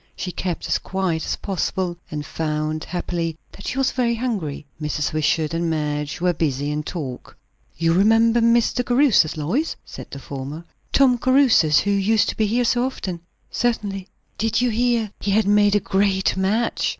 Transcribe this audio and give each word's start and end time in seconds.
She 0.15 0.31
kept 0.31 0.67
as 0.67 0.79
quiet 0.79 1.23
as 1.27 1.35
possible, 1.35 1.95
and 2.09 2.25
found, 2.25 2.85
happily, 2.85 3.37
that 3.51 3.67
she 3.67 3.77
was 3.77 3.91
very 3.91 4.15
hungry. 4.15 4.65
Mrs. 4.81 5.13
Wishart 5.13 5.53
and 5.53 5.69
Madge 5.69 6.19
were 6.19 6.33
busy 6.33 6.71
in 6.71 6.81
talk. 6.81 7.37
"You 7.77 7.93
remember 7.93 8.41
Mr. 8.41 8.83
Caruthers, 8.83 9.37
Lois?" 9.37 9.75
said 9.85 10.07
the 10.09 10.17
former; 10.17 10.65
"Tom 10.91 11.19
Caruthers, 11.19 11.81
who 11.81 11.91
used 11.91 12.29
to 12.29 12.35
be 12.35 12.47
here 12.47 12.65
so 12.65 12.83
often?" 12.83 13.19
"Certainly." 13.51 14.07
"Did 14.39 14.59
you 14.59 14.71
hear 14.71 15.11
he 15.19 15.29
had 15.29 15.45
made 15.45 15.75
a 15.75 15.79
great 15.79 16.35
match?" 16.35 16.89